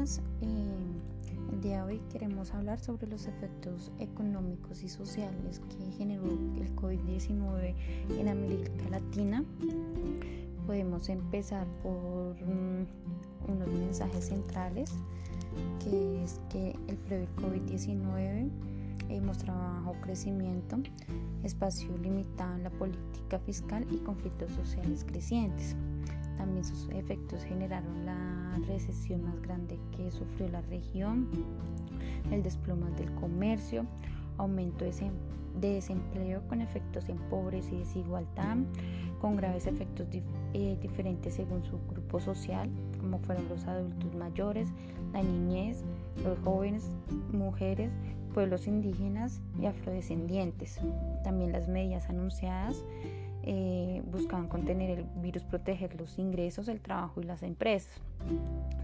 [0.00, 0.06] Eh,
[1.52, 6.74] el día de hoy queremos hablar sobre los efectos económicos y sociales que generó el
[6.74, 7.74] COVID-19
[8.18, 9.44] en América Latina.
[10.66, 12.86] Podemos empezar por mm,
[13.52, 14.90] unos mensajes centrales,
[15.84, 18.50] que es que el previo COVID-19
[19.10, 20.78] eh, mostraba bajo crecimiento,
[21.42, 25.76] espacio limitado en la política fiscal y conflictos sociales crecientes.
[26.40, 31.28] También sus efectos generaron la recesión más grande que sufrió la región,
[32.30, 33.84] el desploma del comercio,
[34.38, 38.56] aumento de desempleo con efectos en pobreza y desigualdad,
[39.20, 40.08] con graves efectos
[40.54, 44.70] eh, diferentes según su grupo social, como fueron los adultos mayores,
[45.12, 45.84] la niñez,
[46.24, 46.90] los jóvenes,
[47.34, 47.92] mujeres,
[48.32, 50.80] pueblos indígenas y afrodescendientes.
[51.22, 52.82] También las medidas anunciadas
[53.42, 58.00] eh, buscaban contener el virus, proteger los ingresos, el trabajo y las empresas.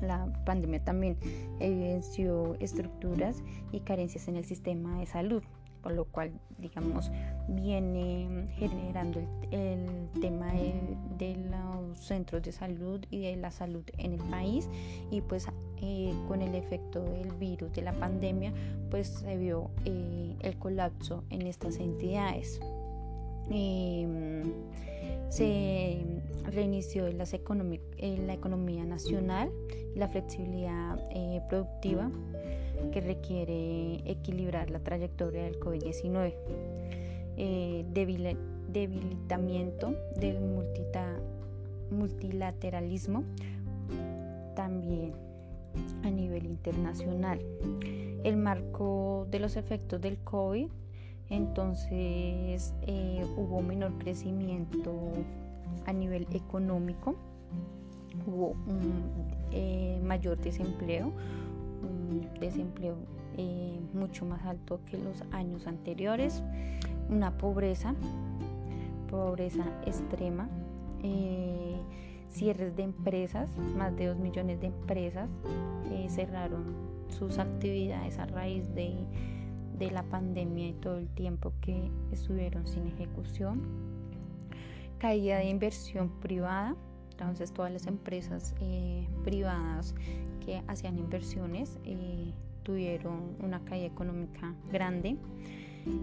[0.00, 1.18] La pandemia también
[1.60, 5.42] evidenció estructuras y carencias en el sistema de salud,
[5.82, 7.10] por lo cual, digamos,
[7.48, 14.20] viene generando el, tema de, los centros de salud y de la salud en el
[14.30, 14.68] país
[15.10, 15.46] y pues
[15.82, 18.52] eh, con el efecto del virus de la pandemia,
[18.90, 22.60] pues se vio eh, el colapso en estas entidades.
[23.50, 24.42] Em,
[25.28, 25.98] se
[26.44, 27.24] reinició la
[28.34, 29.50] economía nacional
[29.96, 32.10] la flexibilidad eh, productiva
[32.92, 36.34] que requiere equilibrar la trayectoria del COVID-19,
[37.38, 37.84] eh,
[38.72, 40.38] debilitamiento del
[41.90, 43.24] multilateralismo
[44.54, 45.14] también
[46.04, 47.40] a nivel internacional.
[48.22, 50.68] El marco de los efectos del COVID
[51.28, 55.12] entonces eh, hubo menor crecimiento
[55.84, 57.16] a nivel económico,
[58.26, 59.02] hubo un
[59.50, 61.12] eh, mayor desempleo,
[61.82, 62.96] un desempleo
[63.36, 66.42] eh, mucho más alto que los años anteriores,
[67.08, 67.94] una pobreza,
[69.10, 70.48] pobreza extrema,
[72.28, 75.28] cierres de empresas, más de 2 millones de empresas
[76.08, 76.64] cerraron
[77.08, 78.94] sus actividades a raíz de
[79.78, 83.62] de la pandemia y todo el tiempo que estuvieron sin ejecución.
[84.98, 86.74] Caída de inversión privada,
[87.10, 89.94] entonces todas las empresas eh, privadas
[90.44, 92.32] que hacían inversiones eh,
[92.62, 95.16] tuvieron una caída económica grande.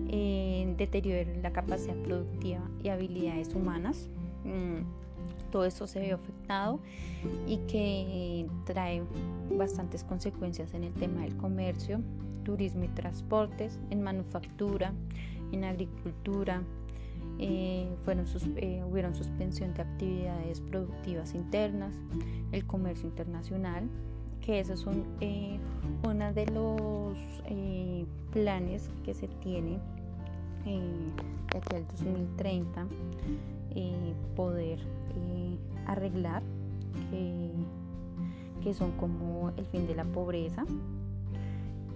[0.08, 4.08] Eh, deterioro en la capacidad productiva y habilidades humanas.
[4.46, 4.84] Mm,
[5.52, 6.80] todo esto se ve afectado
[7.46, 9.04] y que trae
[9.52, 12.00] bastantes consecuencias en el tema del comercio,
[12.44, 14.94] turismo y transportes, en manufactura,
[15.52, 16.62] en agricultura.
[17.40, 18.26] Eh, fueron
[18.58, 21.96] eh, hubieron suspensión de actividades productivas internas,
[22.52, 23.90] el comercio internacional,
[24.42, 25.58] que esos son eh,
[26.08, 27.18] uno de los
[28.32, 29.80] planes que se tiene
[30.66, 32.88] de aquí al 2030
[34.36, 34.80] poder
[35.86, 36.42] arreglar
[38.64, 40.66] que son como el fin de la pobreza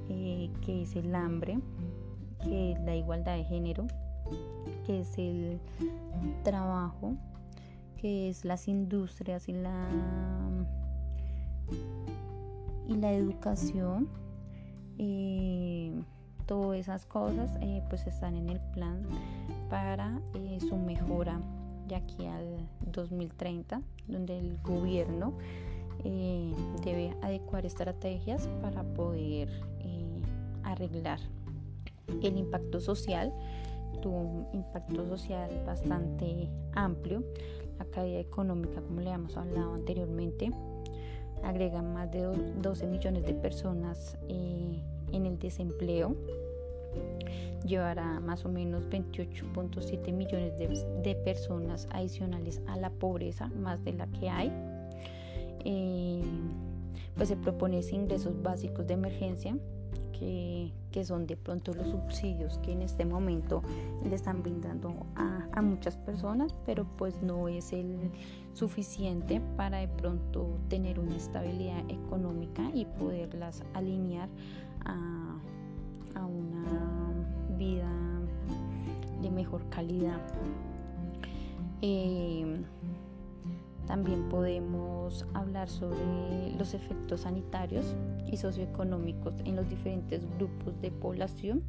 [0.09, 1.59] eh, que es el hambre,
[2.43, 3.87] que es la igualdad de género,
[4.85, 5.59] que es el
[6.43, 7.15] trabajo,
[7.97, 9.87] que es las industrias y la,
[12.87, 14.07] y la educación.
[14.97, 15.91] Eh,
[16.45, 19.01] todas esas cosas eh, pues están en el plan
[19.69, 20.19] para
[20.67, 21.39] su mejora
[21.87, 25.33] de aquí al 2030 donde el gobierno
[26.83, 29.49] debe adecuar estrategias para poder
[30.71, 31.19] arreglar.
[32.21, 33.33] El impacto social
[34.01, 37.23] tuvo un impacto social bastante amplio.
[37.79, 40.51] La caída económica, como le hemos hablado anteriormente,
[41.43, 42.23] agrega más de
[42.61, 46.15] 12 millones de personas eh, en el desempleo.
[47.65, 54.07] Llevará más o menos 28.7 millones de, personas adicionales a la pobreza, más de la
[54.07, 54.51] que hay.
[55.65, 56.23] Eh,
[57.15, 59.57] pues se propone ingresos básicos de emergencia
[60.19, 60.71] que,
[61.03, 63.61] son de pronto los subsidios que en este momento
[64.03, 68.11] le están brindando a, muchas personas, pero pues no es el
[68.53, 74.29] suficiente para de pronto tener una estabilidad económica y poderlas alinear
[74.85, 75.35] a,
[76.15, 77.89] una vida
[79.21, 80.21] de mejor calidad.
[81.81, 82.63] Eh,
[83.87, 85.97] también podemos hablar sobre
[86.57, 87.95] los efectos sanitarios
[88.31, 91.63] y socioeconómicos en los diferentes grupos de población.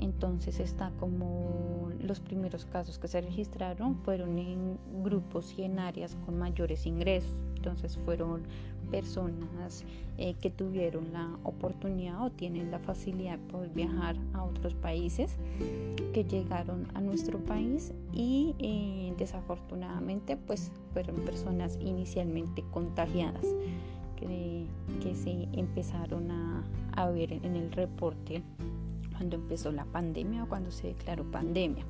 [0.00, 6.16] Entonces está como los primeros casos que se registraron fueron en grupos y en áreas
[6.24, 7.34] con mayores ingresos.
[7.56, 8.42] Entonces fueron
[8.90, 9.84] personas
[10.16, 15.36] eh, que tuvieron la oportunidad o tienen la facilidad de poder viajar a otros países
[16.14, 23.44] que llegaron a nuestro país y eh, desafortunadamente pues fueron personas inicialmente contagiadas
[24.16, 24.66] que,
[25.14, 26.62] se empezaron a,
[26.92, 28.42] a ver en el reporte
[29.20, 31.84] cuando empezó la pandemia o cuando se declaró pandemia.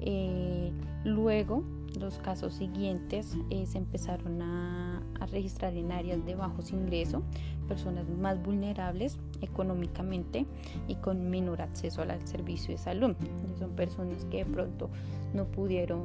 [0.00, 0.72] Eh,
[1.04, 1.62] luego,
[2.00, 7.22] los casos siguientes eh, se empezaron a, registrar en áreas de bajos ingresos,
[7.68, 10.46] personas más vulnerables económicamente
[10.86, 13.14] y con menor acceso al servicio de salud.
[13.58, 14.88] Son personas que de pronto
[15.34, 16.04] no pudieron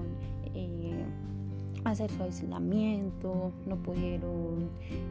[0.56, 1.06] eh,
[1.86, 4.70] hacer su aislamiento, no pudieron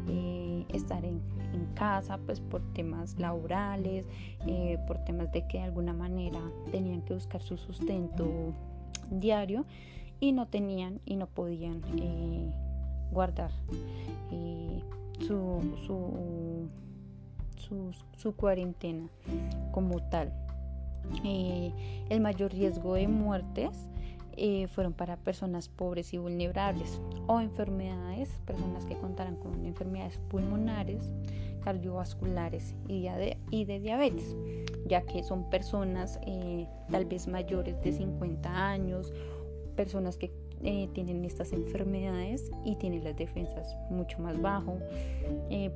[0.09, 1.21] eh, estar en,
[1.75, 4.07] casa pues por temas laborales,
[4.47, 6.41] eh, por temas de que de alguna manera
[6.71, 8.55] tenían que buscar su sustento
[9.11, 9.65] diario
[10.21, 12.51] y no tenían y no podían eh,
[13.11, 13.51] guardar
[15.21, 15.61] su,
[17.59, 19.09] su, su, cuarentena
[19.73, 20.33] como tal.
[21.25, 23.89] el mayor riesgo de muertes
[24.37, 31.13] eh, fueron para personas pobres y vulnerables o enfermedades, personas que contaran con enfermedades pulmonares,
[31.65, 34.37] cardiovasculares y de, y de diabetes,
[34.87, 39.13] ya que son personas eh, tal vez mayores de 50 años,
[39.77, 40.33] personas que
[40.65, 44.79] eh, tienen estas enfermedades y tienen las defensas mucho más bajo,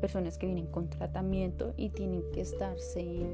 [0.00, 3.26] personas que vienen con tratamiento y tienen que estarse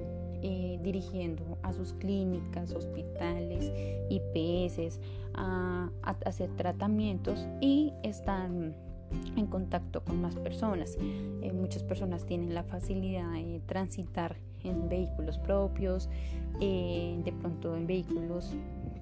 [0.44, 3.72] eh, dirigiendo a sus clínicas, hospitales,
[4.10, 4.98] IPS,
[5.34, 5.88] a,
[6.24, 8.74] hacer tratamientos y están
[9.36, 10.96] en contacto con más personas.
[11.42, 16.08] Eh, muchas personas tienen la facilidad de transitar en vehículos propios,
[16.60, 18.56] eh, de pronto en vehículos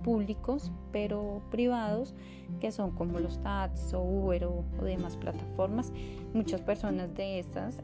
[0.05, 2.15] públicos, pero privados,
[2.61, 5.91] que son como los taxis o Uber o, demás plataformas.
[6.35, 7.81] Muchas personas de estas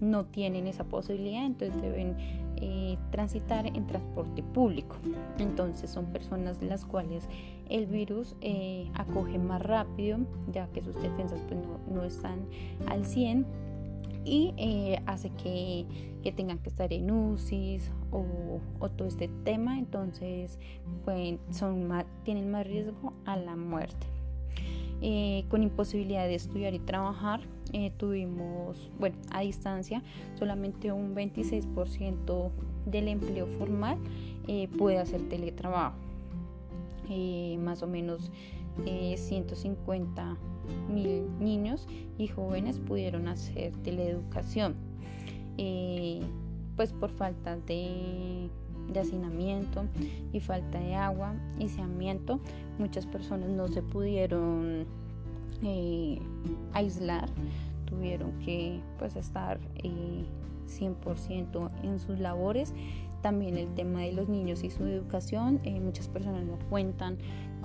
[0.00, 2.16] no tienen esa posibilidad, entonces deben
[2.56, 4.96] eh, transitar en transporte público.
[5.38, 7.28] Entonces son personas las cuales
[7.68, 10.18] el virus eh, acoge más rápido,
[10.52, 12.46] ya que sus defensas pues, no, están
[12.86, 13.46] al 100
[14.24, 15.86] y eh, hace que,
[16.34, 17.80] tengan que estar en UCI
[18.10, 18.60] o,
[18.96, 20.58] todo este tema, entonces
[21.04, 21.88] pues, son
[22.24, 24.15] tienen más riesgo a la muerte.
[25.48, 27.40] Con imposibilidad de estudiar y trabajar,
[27.72, 30.02] eh, tuvimos, bueno, a distancia,
[30.38, 32.50] solamente un 26%
[32.86, 33.98] del empleo formal
[34.46, 35.96] eh, puede hacer teletrabajo.
[37.10, 38.30] Eh, más o menos
[38.84, 40.36] 150
[40.92, 41.88] mil niños
[42.18, 44.74] y jóvenes pudieron hacer teleeducación.
[46.76, 48.50] pues por falta de,
[48.92, 49.84] de hacinamiento
[50.32, 52.40] y falta de agua y saneamiento,
[52.78, 54.86] muchas personas no se pudieron
[55.62, 56.18] eh,
[56.72, 57.28] aislar,
[57.86, 62.74] tuvieron que pues estar 100% eh, en sus labores.
[63.22, 67.16] También el tema de los niños y su educación, eh, muchas personas no cuentan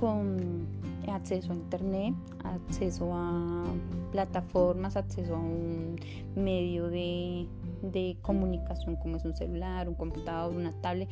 [0.02, 0.68] con
[1.08, 3.66] acceso a internet, acceso a
[4.12, 5.96] plataformas, acceso a un
[6.36, 7.48] medio de,
[7.84, 11.08] de comunicación como es un celular, un computador, una tablet.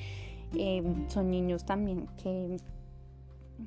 [1.07, 2.57] son niños también que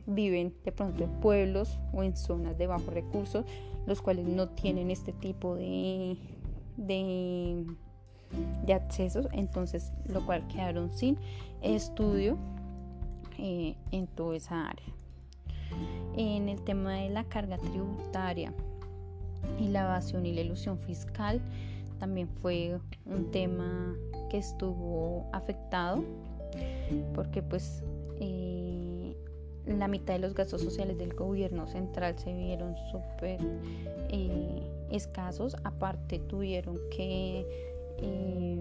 [0.07, 3.47] viven de pronto en pueblos o en zonas de bajos recursos,
[3.87, 6.19] los cuales no tienen este tipo de,
[6.77, 7.65] de,
[8.75, 11.17] accesos, entonces lo cual quedaron sin
[11.61, 12.37] estudio
[13.39, 15.02] eh, en toda esa área.
[16.17, 18.53] En el tema de la carga tributaria
[19.59, 21.41] y la evasión y la ilusión fiscal,
[21.99, 23.95] también fue un tema
[24.31, 26.03] que estuvo afectado
[27.15, 27.83] porque pues
[28.21, 29.17] eh,
[29.67, 33.41] la mitad de los gastos sociales del gobierno central se vieron súper
[34.11, 35.57] eh, escasos.
[35.65, 37.47] Aparte tuvieron que
[37.99, 38.59] eh,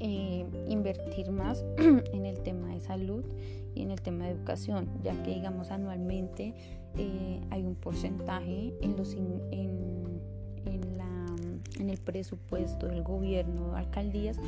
[0.00, 1.64] eh, invertir más
[2.12, 3.24] en el tema de salud
[3.74, 6.54] y en el tema de educación, ya que digamos anualmente
[7.50, 9.40] hay un porcentaje en los en,
[11.80, 14.38] en el presupuesto del gobierno, alcaldías,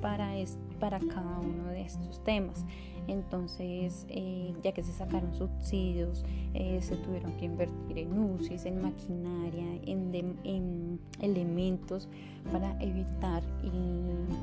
[0.00, 0.36] para,
[0.78, 2.64] para cada uno de estos temas.
[3.08, 8.82] Entonces, eh, ya que se sacaron subsidios, eh, se tuvieron que invertir en UCIs, en
[8.82, 12.08] maquinaria, en, elementos
[12.52, 13.42] para evitar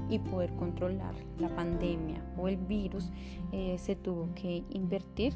[0.09, 3.11] y, poder controlar la pandemia o el virus,
[3.51, 5.33] eh, se tuvo que invertir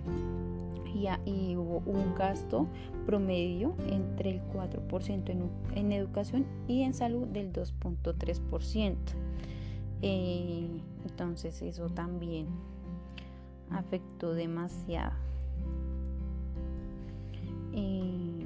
[1.25, 2.67] y, hubo un gasto
[3.05, 8.95] promedio entre el 4% en, en educación y en salud del 2.3%.
[10.01, 10.67] Eh,
[11.05, 12.47] entonces eso también
[13.69, 15.13] afectó demasiado.
[17.73, 18.45] Eh,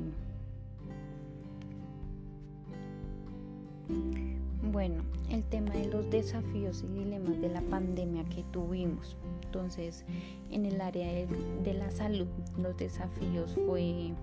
[4.72, 9.15] bueno, el tema de los desafíos y dilemas de la pandemia que tuvimos.
[9.45, 10.03] Entonces,
[10.50, 14.13] en el área de, la salud, los desafíos fue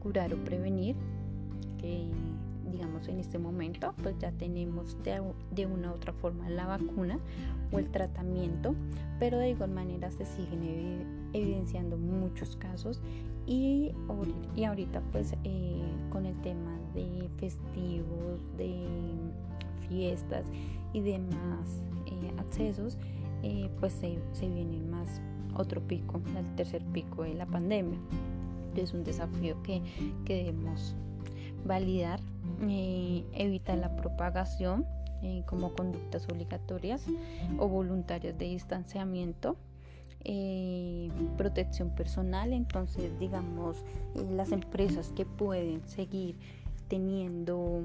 [0.00, 0.94] curar o prevenir,
[2.70, 7.18] digamos en este momento pues ya tenemos de, una u otra forma la vacuna
[7.72, 8.74] o el tratamiento,
[9.18, 13.00] pero de igual manera se siguen evidenciando muchos casos
[13.46, 13.92] y,
[14.56, 18.86] y ahorita pues eh, con el tema de festivos, de
[19.88, 20.44] fiestas
[20.92, 22.98] y demás eh, accesos,
[23.42, 25.20] eh, pues se, se viene más
[25.54, 27.98] otro pico, el tercer pico de la pandemia.
[28.76, 29.82] Es un desafío que,
[30.24, 30.94] que debemos
[31.66, 32.20] validar,
[32.68, 34.86] eh, evitar la propagación
[35.22, 37.02] eh, como conductas obligatorias
[37.58, 39.56] o voluntarias de distanciamiento.
[40.24, 43.84] Eh, protección personal entonces digamos
[44.32, 46.36] las empresas que pueden seguir
[46.88, 47.84] teniendo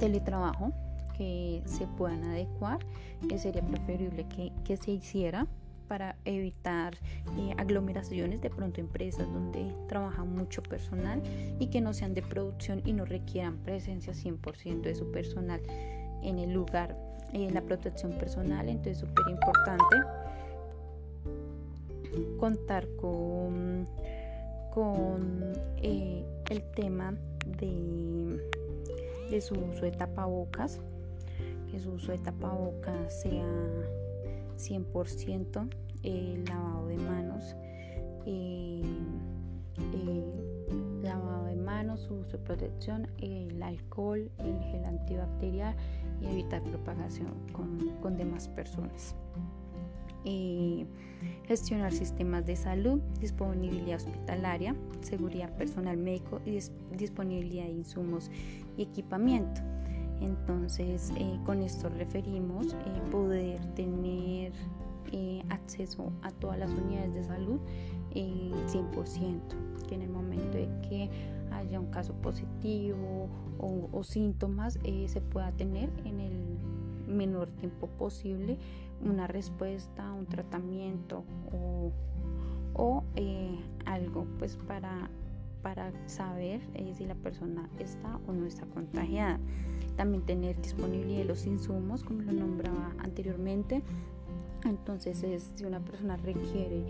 [0.00, 0.72] teletrabajo
[1.18, 2.78] que se puedan adecuar
[3.36, 5.46] sería preferible que, que se hiciera
[5.82, 6.94] para evitar
[7.38, 11.22] eh, aglomeraciones, de pronto empresas donde trabaja mucho personal
[11.58, 15.60] y que no sean de producción y no requieran presencia 100% de su personal
[16.22, 16.96] en el lugar.
[17.32, 19.96] Eh, la protección personal, entonces súper importante
[22.38, 23.86] contar con,
[24.74, 27.14] con eh, el tema
[27.58, 28.38] de,
[29.30, 30.80] de su uso de tapabocas,
[31.70, 33.46] que su uso de tapabocas sea
[34.62, 35.68] 100%
[36.02, 37.56] el lavado de manos,
[38.26, 38.82] eh,
[41.02, 45.76] lavado de manos, uso de protección, el alcohol, el gel antibacterial
[46.20, 49.14] y evitar propagación con, demás personas.
[50.24, 50.86] Eh,
[51.46, 56.58] gestionar sistemas de salud, disponibilidad hospitalaria, seguridad personal médico y
[56.96, 58.30] disponibilidad de insumos
[58.76, 59.71] y equipamiento.
[60.22, 62.76] Entonces, eh, con esto referimos
[63.10, 64.52] poder tener
[65.12, 67.60] eh, acceso a todas las unidades de salud
[68.14, 69.40] 100%,
[69.88, 71.10] que en el momento de que
[71.52, 76.58] haya un caso positivo o, síntomas eh, se pueda tener en el
[77.06, 78.58] menor tiempo posible
[79.00, 81.24] una respuesta, un tratamiento
[82.74, 85.10] o, eh, algo pues para,
[85.62, 86.60] para saber
[86.94, 89.38] si la persona está o no está contagiada.
[89.96, 93.82] También tener disponibilidad los insumos, como lo nombraba anteriormente,
[94.64, 96.84] entonces, si una persona requiere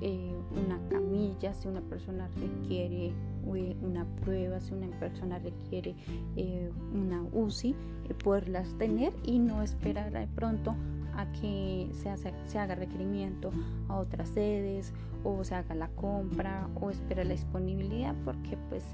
[0.00, 3.12] eh, una camilla, si una persona requiere
[3.54, 5.94] eh, una prueba, si una persona requiere
[6.36, 7.74] eh, una UCI,
[8.22, 10.74] poderlas tener y no esperar de pronto
[11.16, 12.14] a que se,
[12.46, 13.50] se, haga requerimiento
[13.88, 14.92] a otras sedes
[15.24, 18.84] o se haga la compra o esperar la disponibilidad porque pues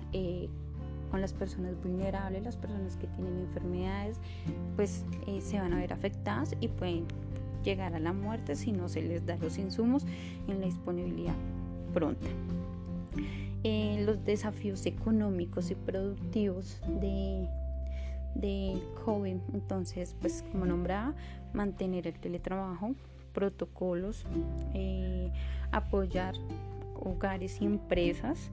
[1.10, 4.18] con las personas vulnerables, las personas que tienen enfermedades,
[4.76, 5.04] pues
[5.40, 7.06] se van a ver afectadas y pueden
[7.64, 10.04] llegar a la muerte si no se les da los insumos
[10.46, 11.34] en la disponibilidad
[11.92, 12.28] pronta.
[13.64, 17.48] Eh, los desafíos económicos y productivos de,
[18.34, 21.14] de COVID, entonces, pues como nombraba,
[21.52, 22.94] mantener el teletrabajo,
[23.32, 24.24] protocolos,
[24.74, 25.30] eh,
[25.70, 26.34] apoyar
[27.00, 28.50] hogares y empresas,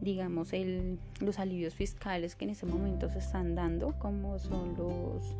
[0.00, 5.34] digamos, el, los alivios fiscales que en ese momento se están dando, como son los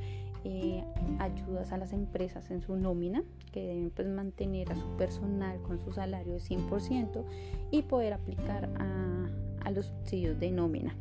[0.45, 0.85] eh,
[1.19, 5.79] ayudas a las empresas en su nómina, que deben pues, mantener a su personal con
[5.79, 7.25] su salario de 100%
[7.71, 10.95] y poder aplicar a, los subsidios de nómina.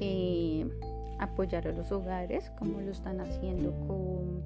[0.00, 0.68] Eh,
[1.22, 4.42] apoyar a los hogares, como lo están haciendo con,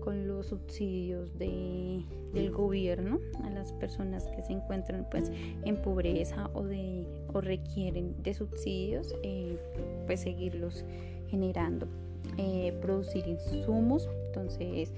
[0.00, 5.30] con los subsidios de, del gobierno a las personas que se encuentran pues
[5.64, 9.58] en pobreza o de o requieren de subsidios eh,
[10.06, 10.84] pues seguirlos
[11.28, 11.88] generando
[12.36, 14.92] eh, producir insumos, entonces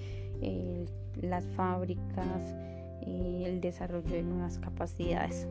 [1.22, 2.54] las fábricas,
[3.02, 5.46] eh, el desarrollo de nuevas capacidades.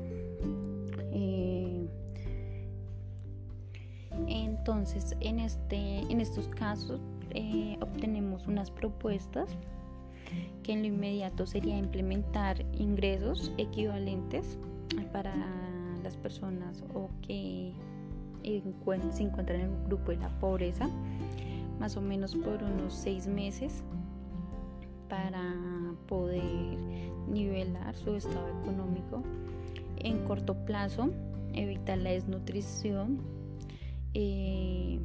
[4.27, 6.99] Entonces, en, este, en estos casos
[7.81, 9.49] obtenemos unas propuestas
[10.63, 14.57] que en lo inmediato sería implementar ingresos equivalentes
[15.11, 15.33] para
[16.03, 17.73] las personas o que
[18.43, 20.89] se encuentran en el grupo de la pobreza
[21.79, 23.83] más o menos por unos seis meses
[25.07, 25.55] para
[26.07, 26.43] poder
[27.27, 29.23] nivelar su estado económico.
[29.97, 31.09] En corto plazo,
[31.53, 33.19] evitar la desnutrición,
[34.13, 34.99] eh,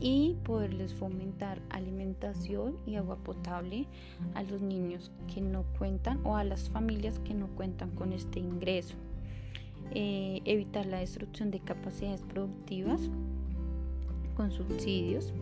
[0.00, 3.86] y poderles fomentar alimentación y agua potable
[4.34, 8.38] a los niños que no cuentan o a las familias que no cuentan con este
[8.38, 8.94] ingreso.
[9.92, 13.00] Eh, evitar la destrucción de capacidades productivas
[14.36, 15.32] con subsidios,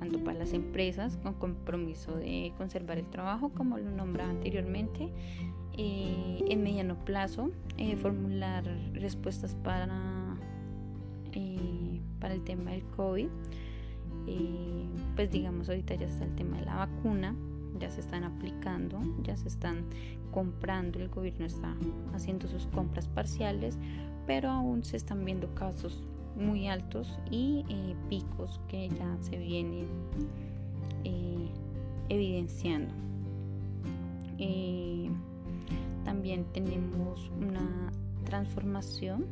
[0.00, 5.10] tanto para las empresas con compromiso de conservar el trabajo, como lo nombraba anteriormente,
[5.76, 10.15] eh, en mediano plazo, eh, formular respuestas para,
[12.34, 13.28] el tema del COVID.
[15.14, 17.34] pues digamos, ahorita ya está el tema de la vacuna,
[17.78, 19.84] ya se están aplicando, ya se están
[20.30, 21.74] comprando, el gobierno está
[22.14, 23.78] haciendo sus compras parciales,
[24.26, 26.02] pero aún se están viendo casos
[26.36, 29.86] muy altos y eh, picos que ya se vienen
[31.04, 31.48] eh,
[32.08, 32.92] evidenciando.
[34.38, 35.08] Eh,
[36.04, 37.90] también tenemos una
[38.24, 39.26] transformación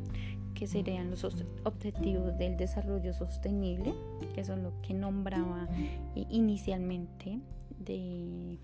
[0.55, 1.23] que serían los
[1.63, 3.93] objetivos del desarrollo sostenible,
[4.33, 5.67] que son lo que nombraba
[6.15, 7.39] inicialmente
[7.79, 8.57] de,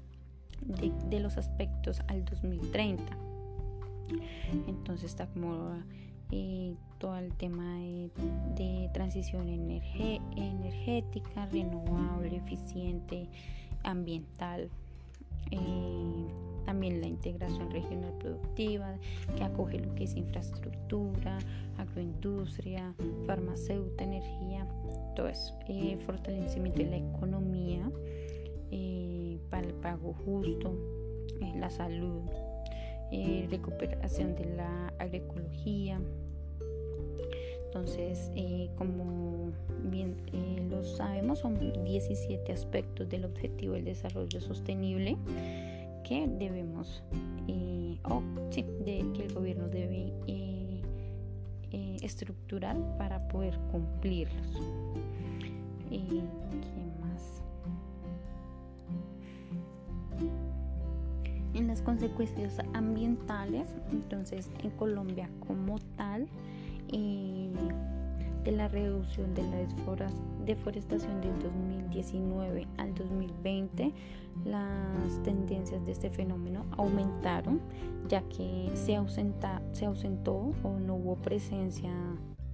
[1.10, 3.04] de, los aspectos al 2030.
[4.68, 5.76] Entonces está como
[6.32, 7.78] eh, todo el tema
[8.56, 13.28] de, transición energética, renovable, eficiente,
[13.84, 14.70] ambiental.
[15.52, 16.28] Eh,
[16.66, 18.96] también la integración regional productiva
[19.36, 21.40] que acoge lo que es infraestructura,
[21.78, 22.94] agroindustria,
[23.26, 24.68] farmacéutica, energía,
[25.16, 27.90] todo eso, eh, fortalecimiento de la economía,
[28.72, 30.74] eh, para el pago justo,
[31.42, 32.22] eh, la salud,
[33.50, 36.00] recuperación de la agroecología.
[37.66, 38.32] Entonces,
[38.78, 39.52] como
[39.84, 40.16] bien
[40.70, 45.18] lo sabemos, son 17 aspectos del objetivo del desarrollo sostenible
[46.04, 47.04] que debemos,
[48.04, 50.14] o sí, de, que el gobierno debe
[52.02, 54.48] estructurar para poder cumplirlos.
[61.54, 66.28] en las consecuencias ambientales, entonces en Colombia como tal,
[66.92, 67.52] eh,
[68.44, 69.58] de la reducción de la
[70.46, 71.40] deforestación del
[71.92, 73.94] 2019 al 2020,
[74.46, 77.60] las tendencias de este fenómeno aumentaron,
[78.08, 81.92] ya que se, ausenta, se ausentó o no hubo presencia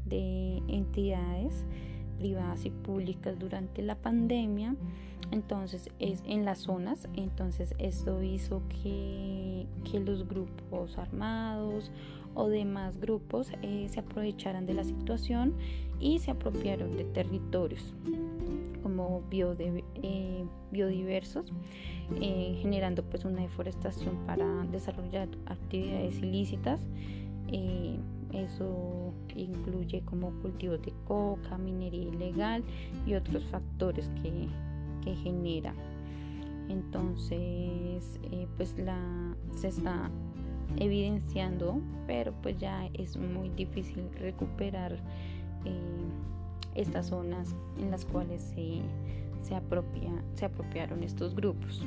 [0.05, 1.65] de entidades
[2.17, 4.75] privadas y públicas durante la pandemia.
[5.31, 9.67] Entonces es en las zonas entonces esto hizo que,
[10.05, 11.91] los grupos armados
[12.35, 15.55] o demás grupos eh, se aprovecharan de la situación
[15.99, 17.93] y se apropiaron de territorios
[18.97, 21.53] como eh, biodiversos
[22.19, 26.81] eh, generando pues una deforestación para desarrollar actividades ilícitas
[28.33, 32.63] eso incluye como cultivos de coca, minería ilegal
[33.05, 34.49] y otros factores que,
[35.23, 35.73] genera.
[36.67, 38.99] Entonces, eh, pues la
[39.55, 40.11] se está
[40.75, 44.97] evidenciando, pero pues ya es muy difícil recuperar
[45.63, 46.09] eh,
[46.77, 48.81] estas zonas en las cuales se,
[49.41, 51.83] se, apropia, se apropiaron estos grupos.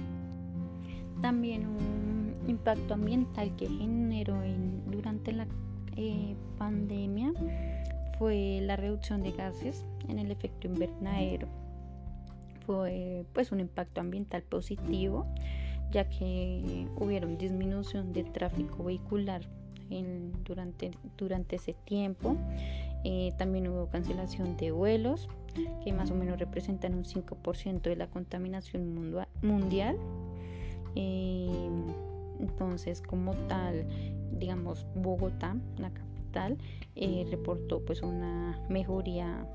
[1.22, 5.46] También un impacto ambiental que generó en, durante la
[5.96, 7.32] eh, pandemia
[8.18, 11.48] fue la reducción de gases en el efecto invernadero.
[12.66, 15.26] Fue pues un impacto ambiental positivo
[15.90, 19.42] ya que hubieron disminución de tráfico vehicular
[20.44, 22.36] durante, durante ese tiempo.
[23.04, 25.28] Eh, también hubo cancelación de vuelos
[25.82, 28.94] que más o menos representan un 5% de la contaminación
[29.42, 29.96] mundial.
[30.94, 31.68] Eh,
[32.40, 33.86] entonces, como tal,
[34.38, 36.58] digamos, Bogotá, la capital,
[36.96, 39.46] eh, reportó pues una mejoría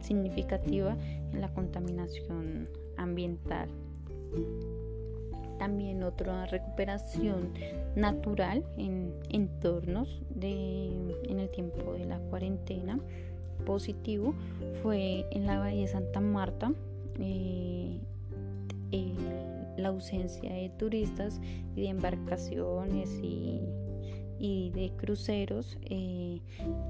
[0.00, 0.96] significativa
[1.32, 3.68] en la contaminación ambiental.
[5.58, 7.52] También otra recuperación
[7.94, 10.88] natural en entornos de,
[11.28, 12.98] en el tiempo de la cuarentena
[13.64, 14.34] positivo
[14.82, 16.72] fue en la Bahía de Santa Marta.
[17.18, 18.00] Eh,
[19.76, 21.40] la ausencia de turistas
[21.74, 23.60] y de embarcaciones y,
[24.74, 26.40] de cruceros eh,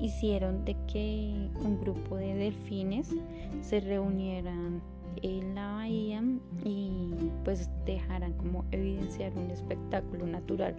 [0.01, 3.15] hicieron de que un grupo de delfines
[3.61, 4.83] se reunieran
[5.23, 6.23] en la bahía
[6.65, 10.77] y pues dejaran como evidenciar un espectáculo natural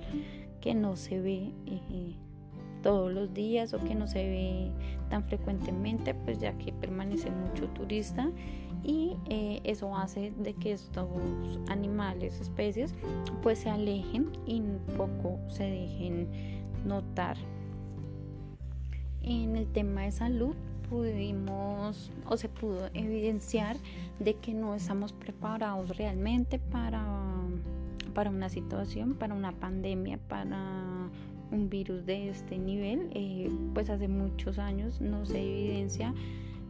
[0.62, 2.16] que no se ve eh,
[2.82, 4.72] todos los días o que no se ve
[5.10, 8.32] tan frecuentemente pues ya que permanece mucho turista
[8.84, 11.10] y eh, eso hace de que estos
[11.68, 12.96] animales, especies,
[13.42, 16.30] pues se alejen y un poco se dejen
[16.86, 17.38] notar.
[19.22, 20.56] En el tema de salud,
[20.90, 23.78] pudimos o se pudo evidenciar
[24.20, 27.06] de que no estamos preparados realmente para,
[28.14, 31.10] para una situación, para una pandemia, para
[31.52, 33.10] un virus de este nivel.
[33.14, 36.14] Eh, pues hace muchos años no se evidencia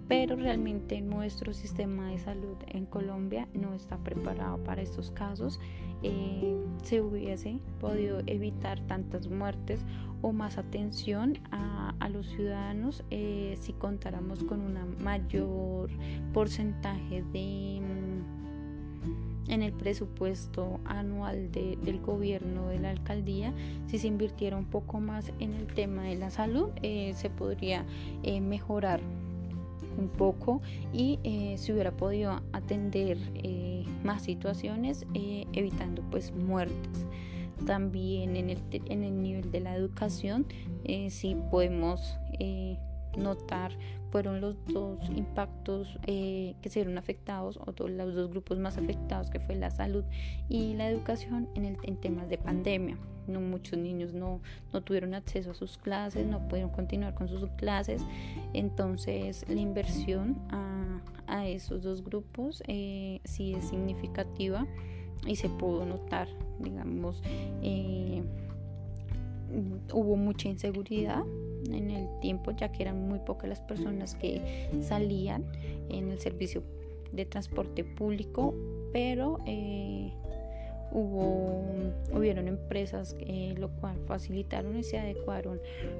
[0.07, 5.59] pero realmente nuestro sistema de salud en Colombia no está preparado para estos casos.
[6.03, 9.83] Eh, se hubiese podido evitar tantas muertes
[10.21, 15.89] o más atención a, los ciudadanos eh, si contáramos con un mayor
[16.33, 23.53] porcentaje de mm, en el presupuesto anual del gobierno de la alcaldía,
[23.87, 27.85] si se invirtiera un poco más en el tema de la salud, eh, se podría
[28.41, 29.01] mejorar
[29.97, 30.61] un poco
[30.93, 37.05] y eh, se hubiera podido atender eh, más situaciones eh, evitando pues muertes.
[37.65, 40.45] También en el, en el nivel de la educación
[41.09, 42.17] si podemos
[43.17, 43.71] notar
[44.11, 49.39] fueron los dos impactos que se vieron afectados o los dos grupos más afectados que
[49.39, 50.03] fue la salud
[50.47, 52.97] y la educación en, el, en temas de pandemia.
[53.27, 54.39] No, muchos niños no,
[54.71, 58.01] no tuvieron acceso a sus clases, no pudieron continuar con sus clases,
[58.53, 64.65] entonces la inversión a, a esos dos grupos eh, sí es significativa
[65.25, 67.21] y se pudo notar, digamos,
[67.61, 68.23] eh,
[69.93, 71.23] hubo mucha inseguridad
[71.73, 75.45] en el tiempo ya que eran muy pocas las personas que salían
[75.89, 76.63] en el servicio
[77.11, 78.53] de transporte público
[78.91, 80.11] pero eh,
[80.91, 81.63] hubo
[82.13, 85.59] hubieron empresas eh, lo cual facilitaron y se adecuaron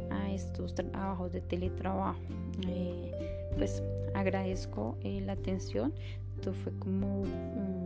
[0.10, 2.20] a estos trabajos de teletrabajo.
[2.68, 3.12] Eh,
[3.58, 5.94] pues agradezco eh, la atención.
[6.36, 7.77] Esto fue como un,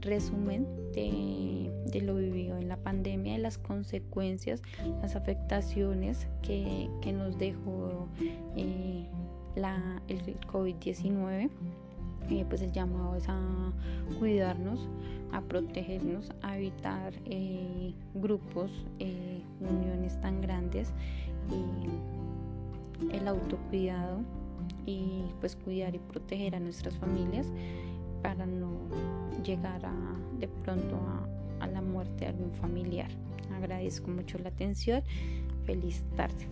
[0.00, 4.62] resumen de, lo vivido en la pandemia y las consecuencias
[5.02, 8.08] las afectaciones que, nos dejó
[9.56, 11.50] la, el COVID-19
[12.30, 13.72] eh, pues el llamado es a
[14.20, 14.88] cuidarnos,
[15.32, 20.92] a protegernos, a evitar eh, grupos, eh, uniones tan grandes,
[23.12, 24.20] el autocuidado
[24.86, 27.46] y pues cuidar y proteger a nuestras familias
[28.22, 28.70] para no
[29.44, 29.82] llegar
[30.38, 33.10] de pronto a, a la muerte de algún familiar.
[33.54, 35.02] Agradezco mucho la atención.
[35.66, 36.46] Feliz tarde.